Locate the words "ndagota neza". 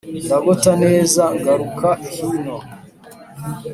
0.25-1.23